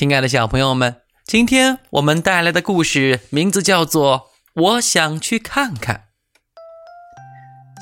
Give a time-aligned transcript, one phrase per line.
[0.00, 4.30] 亲爱的小朋友们，今天我们带来的故事名字叫做
[4.62, 6.04] 《我想去看看》。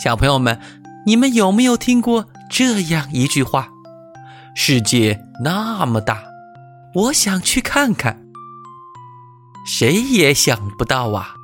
[0.03, 0.61] 小朋友们，
[1.07, 3.69] 你们有没有听过这样一句话？
[4.57, 6.25] 世界那么大，
[6.93, 8.21] 我想去看看。
[9.64, 11.37] 谁也想不到啊！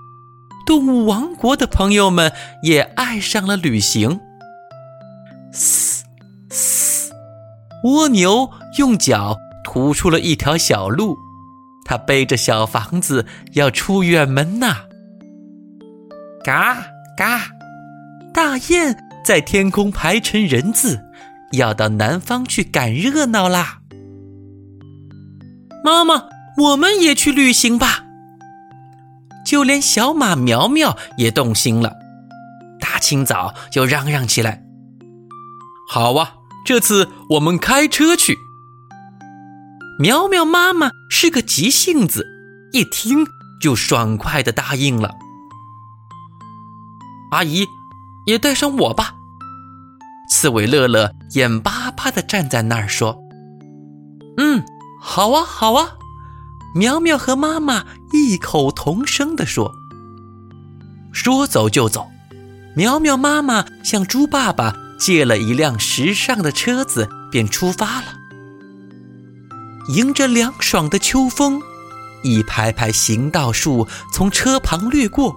[0.66, 2.32] 动物王国的朋友们
[2.64, 4.18] 也爱上了旅行。
[5.52, 6.04] 嘶
[6.50, 7.12] 嘶，
[7.84, 11.16] 蜗牛用脚吐出了一条小路，
[11.84, 14.76] 他背着小房子要出远门呐。
[16.44, 16.76] 嘎
[17.16, 17.40] 嘎，
[18.32, 21.00] 大雁在天空排成人字，
[21.52, 23.78] 要到南方去赶热闹啦。
[25.82, 26.26] 妈妈，
[26.58, 28.04] 我们也去旅行吧。
[29.46, 31.94] 就连小马苗苗也动心了，
[32.80, 34.62] 大清早就嚷嚷起来
[35.88, 36.34] ：“好啊，
[36.64, 38.36] 这次我们开车去。”
[39.96, 42.26] 苗苗妈妈是个急性子，
[42.72, 43.24] 一听
[43.60, 45.14] 就爽快的答应了。
[47.30, 47.64] 阿姨，
[48.26, 49.14] 也带上我吧。
[50.30, 53.16] 刺猬乐乐眼巴巴的站在那儿说
[54.38, 54.64] ：“嗯，
[55.00, 55.90] 好啊，好啊。”
[56.74, 59.72] 苗苗和妈妈异口同声的说
[61.14, 62.08] ：“说走就走。”
[62.74, 68.23] 苗苗妈妈向猪爸爸借了一辆时尚的车子，便出发了。
[69.88, 71.60] 迎着凉爽的秋风，
[72.22, 75.36] 一排排行道树从车旁掠过，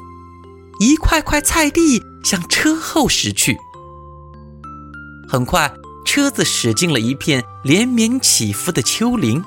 [0.80, 3.58] 一块块菜地向车后驶去。
[5.28, 5.74] 很快，
[6.06, 9.44] 车子驶进了一片连绵起伏的丘陵。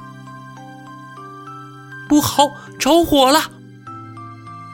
[2.08, 3.50] 不好，着火了！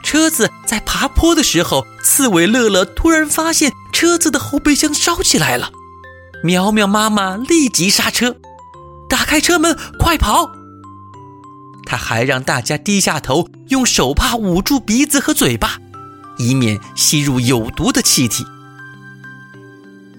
[0.03, 5.71] 车子在爬坡的时候，刺猬乐乐突然发现车子的后备箱烧起来了。
[6.43, 8.37] 苗苗妈妈立即刹车，
[9.09, 10.51] 打开车门，快跑！
[11.85, 15.79] 他还让大家低下头，用手帕捂住鼻子和嘴巴，
[16.37, 18.45] 以免吸入有毒的气体。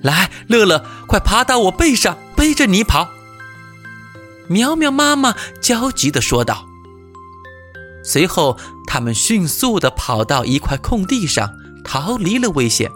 [0.02, 3.08] 来，乐乐，快爬到我背上，背着你跑！
[4.48, 6.64] 苗苗妈妈焦急地说道。
[8.02, 11.50] 随后，他们迅速地跑到一块空地上，
[11.84, 12.90] 逃离了危险。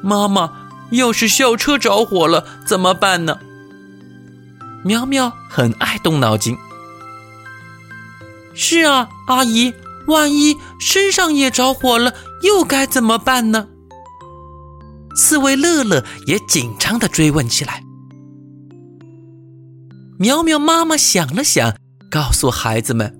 [0.00, 0.52] 妈妈，
[0.92, 3.40] 要是校车着火了怎么办呢？
[4.84, 6.56] 苗苗很爱动脑筋。
[8.54, 9.72] 是啊，阿姨，
[10.06, 13.68] 万一身上也着火了，又该怎么办呢？
[15.16, 17.82] 刺猬乐乐也紧张地追问起来。
[20.18, 21.74] 苗苗妈妈想了想。
[22.10, 23.12] 告诉孩子们，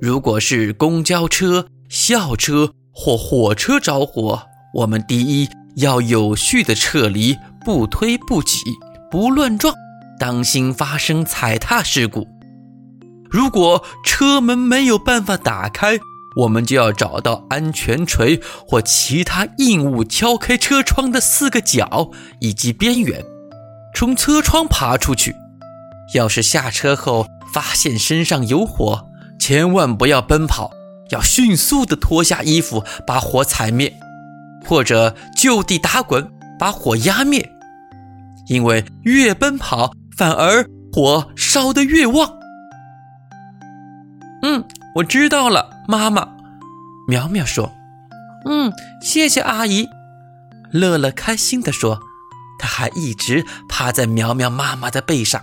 [0.00, 4.40] 如果是公交车、校车或火车着火，
[4.74, 8.60] 我们第一要有序的撤离，不推不挤，
[9.10, 9.74] 不乱撞，
[10.18, 12.26] 当心发生踩踏事故。
[13.30, 15.98] 如果车门没有办法打开，
[16.36, 22.10] 我们就要找到安全锤或其他硬物敲开车窗的四个角
[22.40, 23.24] 以及边缘，
[23.94, 25.34] 从车窗爬出去。
[26.14, 29.08] 要是下车后，发现身上有火，
[29.38, 30.70] 千万不要奔跑，
[31.10, 33.92] 要迅速的脱下衣服把火踩灭，
[34.64, 37.48] 或者就地打滚把火压灭。
[38.48, 42.30] 因为越奔跑，反而火烧得越旺。
[44.42, 44.64] 嗯，
[44.96, 46.28] 我知道了，妈妈。
[47.08, 47.72] 苗苗说
[48.46, 49.88] ：“嗯，谢谢阿姨。”
[50.72, 52.00] 乐乐开心地说
[52.58, 55.42] ：“他还一直趴在苗苗妈妈的背上。”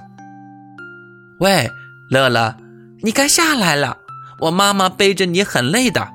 [1.40, 1.70] 喂。
[2.10, 2.58] 乐乐，
[3.04, 3.98] 你该下来了。
[4.42, 6.10] 我妈妈背着你很累的。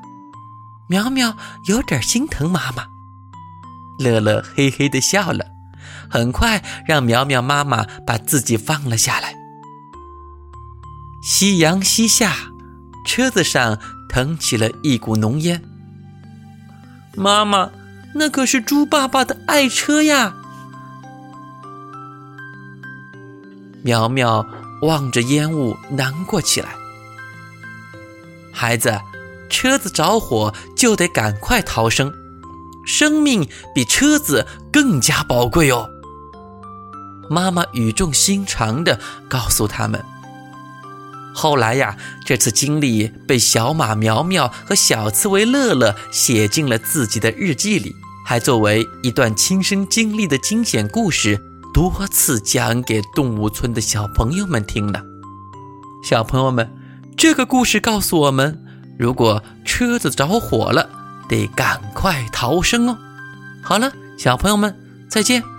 [0.91, 1.34] 苗苗
[1.69, 2.84] 有点心疼妈妈。
[3.99, 5.47] 乐乐嘿嘿的笑了，
[6.09, 9.35] 很快让苗苗妈妈把自己放了下来。
[11.23, 12.35] 夕阳西下，
[13.07, 15.63] 车子上腾起了一股浓烟。
[17.15, 17.71] 妈妈，
[18.15, 20.35] 那可是猪爸爸的爱车呀。
[23.83, 24.47] 苗苗。
[24.82, 26.69] 望着烟雾，难过起来。
[28.53, 29.00] 孩子，
[29.49, 32.12] 车子着火就得赶快逃生，
[32.87, 35.91] 生命比车子更加宝贵哦。
[37.29, 38.99] 妈妈语重心长地
[39.29, 40.03] 告诉他们。
[41.35, 41.94] 后来呀，
[42.25, 47.94] 这次经历被小马苗苗和小刺猬乐乐写进了自己的日记里，
[48.25, 51.39] 还作为一段亲身经历的惊险故事。
[51.75, 54.99] 多次讲给动物村的小朋友们听呢。
[56.03, 56.73] 小朋友们，
[57.19, 58.59] 这个故事告诉我们：
[58.99, 60.89] 如果车子着火了，
[61.28, 62.96] 得赶快逃生哦。
[63.62, 64.75] 好了，小朋友们，
[65.08, 65.56] 再见。